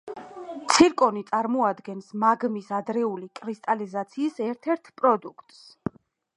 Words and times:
ცირკონი 0.75 1.21
წარმოადგენს 1.27 2.07
მაგმის 2.23 2.71
ადრეული 2.79 3.31
კრისტალიზაციის 3.41 4.43
ერთ-ერთ 4.49 4.93
პროდუქტს. 5.03 5.65